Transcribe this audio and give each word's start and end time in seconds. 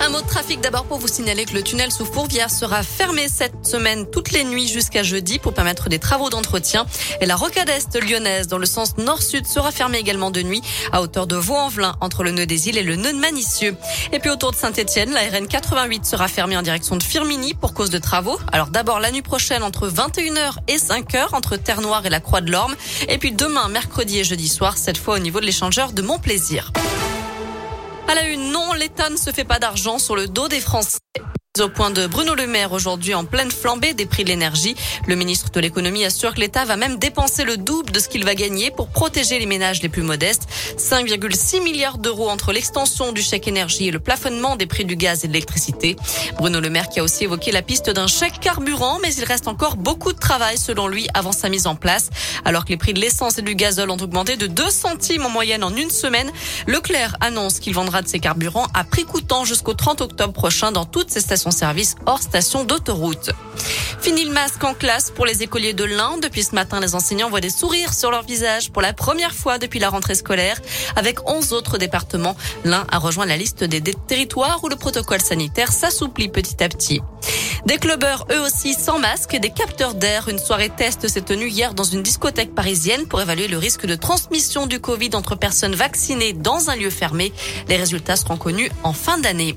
Un 0.00 0.10
mot 0.10 0.20
de 0.20 0.26
trafic 0.26 0.60
d'abord 0.60 0.84
pour 0.84 0.98
vous 0.98 1.08
signaler 1.08 1.44
que 1.44 1.54
le 1.54 1.62
tunnel 1.62 1.90
sous 1.90 2.04
Fourvière 2.04 2.50
sera 2.50 2.82
fermé 2.82 3.26
cette 3.28 3.66
semaine 3.66 4.06
toutes 4.10 4.30
les 4.30 4.44
nuits 4.44 4.68
jusqu'à 4.68 5.02
jeudi 5.02 5.38
pour 5.38 5.52
permettre 5.52 5.88
des 5.88 5.98
travaux 5.98 6.30
d'entretien. 6.30 6.86
Et 7.20 7.26
la 7.26 7.34
rocade 7.36 7.68
est 7.68 8.00
lyonnaise 8.00 8.46
dans 8.46 8.58
le 8.58 8.66
sens 8.66 8.96
nord-sud 8.96 9.46
sera 9.46 9.72
fermée 9.72 9.98
également 9.98 10.30
de 10.30 10.40
nuit 10.42 10.62
à 10.92 11.02
hauteur 11.02 11.26
de 11.26 11.36
Vaux-en-Velin 11.36 11.96
entre 12.00 12.22
le 12.22 12.30
nœud 12.30 12.46
des 12.46 12.68
îles 12.68 12.78
et 12.78 12.82
le 12.82 12.96
nœud 12.96 13.12
de 13.12 13.18
Manicieux. 13.18 13.76
Et 14.12 14.20
puis 14.20 14.30
autour 14.30 14.52
de 14.52 14.56
Saint-Etienne, 14.56 15.10
la 15.10 15.20
RN 15.20 15.48
88 15.48 16.06
sera 16.06 16.28
fermée 16.28 16.56
en 16.56 16.62
direction 16.62 16.96
de 16.96 17.02
Firmini 17.02 17.54
pour 17.54 17.74
cause 17.74 17.90
de 17.90 17.98
travaux. 17.98 18.38
Alors 18.52 18.68
d'abord 18.68 19.00
la 19.00 19.10
nuit 19.10 19.22
prochaine 19.22 19.62
entre 19.62 19.88
21h 19.88 20.58
et 20.68 20.76
5h 20.76 21.34
entre 21.34 21.56
Terre-Noire 21.56 22.06
et 22.06 22.10
la 22.10 22.20
Croix 22.20 22.40
de 22.40 22.50
l'Orme. 22.50 22.76
Et 23.08 23.18
puis 23.18 23.32
demain, 23.32 23.68
mercredi 23.68 24.20
et 24.20 24.24
jeudi 24.24 24.48
soir, 24.48 24.78
cette 24.78 24.98
fois 24.98 25.16
au 25.16 25.18
niveau 25.18 25.40
de 25.40 25.46
l'échangeur 25.46 25.92
de 25.92 26.02
Montplaisir. 26.02 26.72
À 28.10 28.14
la 28.14 28.26
une, 28.26 28.52
non, 28.52 28.72
l'État 28.72 29.10
ne 29.10 29.18
se 29.18 29.30
fait 29.30 29.44
pas 29.44 29.58
d'argent 29.58 29.98
sur 29.98 30.16
le 30.16 30.28
dos 30.28 30.48
des 30.48 30.60
Français. 30.60 30.98
Au 31.60 31.68
point 31.68 31.90
de 31.90 32.06
Bruno 32.06 32.34
Le 32.36 32.46
Maire 32.46 32.72
aujourd'hui 32.72 33.14
en 33.14 33.24
pleine 33.24 33.50
flambée 33.50 33.92
des 33.92 34.06
prix 34.06 34.22
de 34.22 34.28
l'énergie. 34.28 34.76
Le 35.06 35.16
ministre 35.16 35.50
de 35.50 35.58
l'économie 35.58 36.04
assure 36.04 36.34
que 36.34 36.40
l'État 36.40 36.64
va 36.64 36.76
même 36.76 36.98
dépenser 36.98 37.42
le 37.42 37.56
double 37.56 37.90
de 37.90 37.98
ce 37.98 38.08
qu'il 38.08 38.24
va 38.24 38.36
gagner 38.36 38.70
pour 38.70 38.88
protéger 38.88 39.38
les 39.40 39.46
ménages 39.46 39.82
les 39.82 39.88
plus 39.88 40.02
modestes. 40.02 40.46
5,6 40.76 41.62
milliards 41.62 41.98
d'euros 41.98 42.28
entre 42.28 42.52
l'extension 42.52 43.12
du 43.12 43.22
chèque 43.22 43.48
énergie 43.48 43.88
et 43.88 43.90
le 43.90 43.98
plafonnement 43.98 44.56
des 44.56 44.66
prix 44.66 44.84
du 44.84 44.94
gaz 44.94 45.24
et 45.24 45.28
de 45.28 45.32
l'électricité. 45.32 45.96
Bruno 46.36 46.60
Le 46.60 46.70
Maire 46.70 46.88
qui 46.90 47.00
a 47.00 47.02
aussi 47.02 47.24
évoqué 47.24 47.50
la 47.50 47.62
piste 47.62 47.90
d'un 47.90 48.06
chèque 48.06 48.38
carburant, 48.40 48.98
mais 49.02 49.12
il 49.14 49.24
reste 49.24 49.48
encore 49.48 49.76
beaucoup 49.76 50.12
de 50.12 50.18
travail 50.18 50.58
selon 50.58 50.86
lui 50.86 51.08
avant 51.14 51.32
sa 51.32 51.48
mise 51.48 51.66
en 51.66 51.74
place. 51.74 52.10
Alors 52.44 52.66
que 52.66 52.70
les 52.70 52.76
prix 52.76 52.94
de 52.94 53.00
l'essence 53.00 53.38
et 53.38 53.42
du 53.42 53.56
gazole 53.56 53.90
ont 53.90 53.96
augmenté 53.96 54.36
de 54.36 54.46
2 54.46 54.70
centimes 54.70 55.26
en 55.26 55.30
moyenne 55.30 55.64
en 55.64 55.74
une 55.74 55.90
semaine, 55.90 56.30
Leclerc 56.66 57.16
annonce 57.20 57.58
qu'il 57.58 57.74
vendra 57.74 58.02
de 58.02 58.08
ses 58.08 58.20
carburants 58.20 58.68
à 58.74 58.84
prix 58.84 59.04
coûtant 59.04 59.44
jusqu'au 59.44 59.74
30 59.74 60.02
octobre 60.02 60.32
prochain 60.32 60.70
dans 60.70 60.84
toutes 60.84 61.10
ses 61.10 61.20
stations 61.20 61.47
service 61.50 61.96
hors 62.06 62.22
station 62.22 62.64
d'autoroute. 62.64 63.30
Fini 64.00 64.24
le 64.24 64.32
masque 64.32 64.62
en 64.62 64.74
classe 64.74 65.10
pour 65.10 65.26
les 65.26 65.42
écoliers 65.42 65.74
de 65.74 65.84
l'Ain. 65.84 66.18
Depuis 66.22 66.44
ce 66.44 66.54
matin, 66.54 66.80
les 66.80 66.94
enseignants 66.94 67.28
voient 67.28 67.40
des 67.40 67.50
sourires 67.50 67.92
sur 67.92 68.10
leur 68.10 68.22
visage 68.22 68.70
pour 68.70 68.80
la 68.80 68.92
première 68.92 69.34
fois 69.34 69.58
depuis 69.58 69.80
la 69.80 69.90
rentrée 69.90 70.14
scolaire. 70.14 70.60
Avec 70.96 71.28
11 71.28 71.52
autres 71.52 71.78
départements, 71.78 72.36
l'Ain 72.64 72.86
a 72.90 72.98
rejoint 72.98 73.26
la 73.26 73.36
liste 73.36 73.64
des 73.64 73.82
territoires 74.06 74.62
où 74.62 74.68
le 74.68 74.76
protocole 74.76 75.20
sanitaire 75.20 75.72
s'assouplit 75.72 76.28
petit 76.28 76.62
à 76.62 76.68
petit. 76.68 77.00
Des 77.66 77.76
clubbeurs, 77.76 78.26
eux 78.30 78.40
aussi, 78.40 78.72
sans 78.72 78.98
masque 78.98 79.34
et 79.34 79.40
des 79.40 79.50
capteurs 79.50 79.94
d'air. 79.94 80.28
Une 80.28 80.38
soirée 80.38 80.70
test 80.70 81.08
s'est 81.08 81.20
tenue 81.20 81.48
hier 81.48 81.74
dans 81.74 81.84
une 81.84 82.02
discothèque 82.02 82.54
parisienne 82.54 83.06
pour 83.06 83.20
évaluer 83.20 83.48
le 83.48 83.58
risque 83.58 83.84
de 83.84 83.94
transmission 83.94 84.66
du 84.66 84.80
Covid 84.80 85.10
entre 85.14 85.34
personnes 85.34 85.74
vaccinées 85.74 86.32
dans 86.32 86.70
un 86.70 86.76
lieu 86.76 86.90
fermé. 86.90 87.32
Les 87.68 87.76
résultats 87.76 88.16
seront 88.16 88.36
connus 88.36 88.70
en 88.84 88.92
fin 88.92 89.18
d'année. 89.18 89.56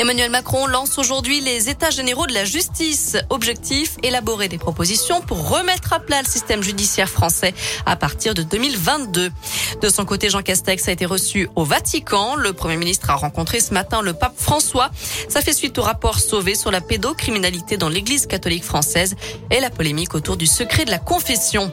Emmanuel 0.00 0.30
Macron 0.30 0.66
lance 0.66 0.96
aujourd'hui 0.96 1.42
les 1.42 1.68
états 1.68 1.90
généraux 1.90 2.26
de 2.26 2.32
la 2.32 2.46
justice. 2.46 3.18
Objectif, 3.28 3.98
élaborer 4.02 4.48
des 4.48 4.56
propositions 4.56 5.20
pour 5.20 5.50
remettre 5.50 5.92
à 5.92 6.00
plat 6.00 6.22
le 6.22 6.26
système 6.26 6.62
judiciaire 6.62 7.10
français 7.10 7.52
à 7.84 7.96
partir 7.96 8.32
de 8.32 8.42
2022. 8.42 9.30
De 9.82 9.88
son 9.90 10.06
côté, 10.06 10.30
Jean 10.30 10.40
Castex 10.40 10.88
a 10.88 10.92
été 10.92 11.04
reçu 11.04 11.50
au 11.54 11.64
Vatican. 11.64 12.34
Le 12.34 12.54
Premier 12.54 12.78
ministre 12.78 13.10
a 13.10 13.14
rencontré 13.14 13.60
ce 13.60 13.74
matin 13.74 14.00
le 14.00 14.14
pape 14.14 14.32
François. 14.38 14.90
Ça 15.28 15.42
fait 15.42 15.52
suite 15.52 15.76
au 15.76 15.82
rapport 15.82 16.18
sauvé 16.18 16.54
sur 16.54 16.70
la 16.70 16.80
pédocriminalité 16.80 17.76
dans 17.76 17.90
l'église 17.90 18.24
catholique 18.24 18.64
française 18.64 19.16
et 19.50 19.60
la 19.60 19.68
polémique 19.68 20.14
autour 20.14 20.38
du 20.38 20.46
secret 20.46 20.86
de 20.86 20.90
la 20.90 20.98
confession. 20.98 21.70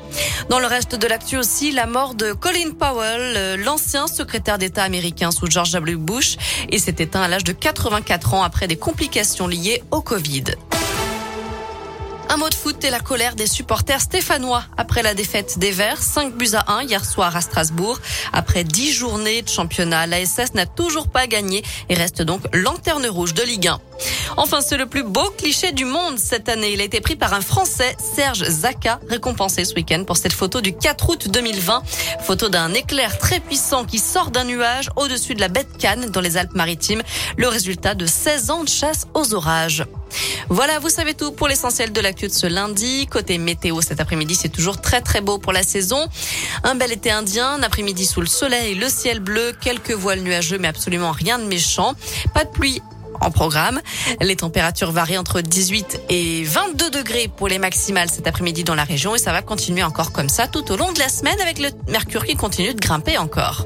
Dans 0.49 0.59
le 0.59 0.67
reste 0.67 0.95
de 0.95 1.07
l'actu 1.07 1.37
aussi, 1.37 1.71
la 1.71 1.85
mort 1.85 2.13
de 2.13 2.33
Colin 2.33 2.71
Powell, 2.77 3.61
l'ancien 3.63 4.05
secrétaire 4.07 4.57
d'État 4.57 4.83
américain 4.83 5.31
sous 5.31 5.49
George 5.49 5.71
W. 5.71 5.95
Bush, 5.95 6.35
et 6.69 6.77
s'est 6.77 6.95
éteint 6.99 7.21
à 7.21 7.29
l'âge 7.29 7.45
de 7.45 7.53
84 7.53 8.16
ans 8.25 8.43
après 8.43 8.67
des 8.67 8.77
complications 8.77 9.47
liées 9.47 9.83
au 9.91 10.01
Covid. 10.01 10.43
Un 12.29 12.37
mot 12.37 12.49
de 12.49 12.55
foot 12.55 12.83
et 12.83 12.89
la 12.89 12.99
colère 12.99 13.35
des 13.35 13.47
supporters 13.47 14.01
stéphanois 14.01 14.63
après 14.75 15.01
la 15.01 15.13
défaite 15.13 15.59
des 15.59 15.71
Verts, 15.71 16.01
5 16.01 16.33
buts 16.33 16.49
à 16.53 16.73
1 16.73 16.83
hier 16.83 17.05
soir 17.05 17.35
à 17.35 17.41
Strasbourg. 17.41 17.99
Après 18.33 18.65
10 18.65 18.91
journées 18.91 19.41
de 19.41 19.49
championnat, 19.49 20.07
l'ASS 20.07 20.53
n'a 20.53 20.65
toujours 20.65 21.07
pas 21.07 21.27
gagné 21.27 21.63
et 21.89 21.95
reste 21.95 22.21
donc 22.21 22.41
lanterne 22.53 23.07
rouge 23.07 23.33
de 23.33 23.43
Ligue 23.43 23.69
1. 23.69 23.79
Enfin, 24.35 24.59
c'est 24.61 24.77
le 24.77 24.85
plus 24.85 25.03
beau 25.03 25.29
cliché 25.37 25.71
du 25.71 25.85
monde 25.85 26.19
cette 26.19 26.49
année. 26.49 26.73
Il 26.73 26.81
a 26.81 26.83
été 26.83 26.99
pris 26.99 27.15
par 27.15 27.33
un 27.33 27.41
Français, 27.41 27.95
Serge 28.15 28.43
Zaka, 28.43 28.99
récompensé 29.09 29.63
ce 29.63 29.73
week-end 29.73 30.03
pour 30.05 30.17
cette 30.17 30.33
photo 30.33 30.59
du 30.59 30.75
4 30.75 31.09
août 31.09 31.29
2020. 31.29 31.81
Photo 32.21 32.49
d'un 32.49 32.73
éclair 32.73 33.17
très 33.17 33.39
puissant 33.39 33.85
qui 33.85 33.99
sort 33.99 34.31
d'un 34.31 34.43
nuage 34.43 34.89
au-dessus 34.97 35.33
de 35.33 35.39
la 35.39 35.47
baie 35.47 35.63
de 35.63 35.77
Cannes 35.77 36.11
dans 36.11 36.21
les 36.21 36.35
Alpes-Maritimes. 36.35 37.03
Le 37.37 37.47
résultat 37.47 37.95
de 37.95 38.05
16 38.05 38.51
ans 38.51 38.63
de 38.63 38.69
chasse 38.69 39.07
aux 39.13 39.33
orages. 39.33 39.85
Voilà, 40.49 40.79
vous 40.79 40.89
savez 40.89 41.13
tout 41.13 41.31
pour 41.31 41.47
l'essentiel 41.47 41.91
de 41.91 41.99
l'actu 42.01 42.27
de 42.27 42.33
ce 42.33 42.47
lundi. 42.47 43.07
Côté 43.07 43.37
météo, 43.37 43.81
cet 43.81 43.99
après-midi, 43.99 44.35
c'est 44.35 44.49
toujours 44.49 44.79
très 44.81 45.01
très 45.01 45.21
beau 45.21 45.37
pour 45.37 45.53
la 45.53 45.63
saison. 45.63 46.07
Un 46.63 46.75
bel 46.75 46.91
été 46.91 47.11
indien, 47.11 47.53
un 47.53 47.63
après-midi 47.63 48.05
sous 48.05 48.21
le 48.21 48.27
soleil, 48.27 48.75
le 48.75 48.89
ciel 48.89 49.19
bleu, 49.19 49.53
quelques 49.59 49.91
voiles 49.91 50.21
nuageux, 50.21 50.57
mais 50.57 50.67
absolument 50.67 51.11
rien 51.11 51.39
de 51.39 51.45
méchant. 51.45 51.93
Pas 52.33 52.45
de 52.45 52.49
pluie 52.49 52.81
en 53.21 53.31
programme. 53.31 53.81
Les 54.21 54.35
températures 54.35 54.91
varient 54.91 55.17
entre 55.17 55.41
18 55.41 56.01
et 56.09 56.43
22 56.43 56.89
degrés 56.91 57.29
pour 57.35 57.47
les 57.47 57.59
maximales 57.59 58.09
cet 58.09 58.27
après-midi 58.27 58.63
dans 58.63 58.75
la 58.75 58.83
région 58.83 59.15
et 59.15 59.19
ça 59.19 59.31
va 59.31 59.41
continuer 59.41 59.83
encore 59.83 60.11
comme 60.11 60.29
ça 60.29 60.47
tout 60.47 60.71
au 60.71 60.77
long 60.77 60.91
de 60.91 60.99
la 60.99 61.09
semaine 61.09 61.39
avec 61.41 61.59
le 61.59 61.69
mercure 61.87 62.25
qui 62.25 62.35
continue 62.35 62.73
de 62.73 62.79
grimper 62.79 63.17
encore. 63.17 63.65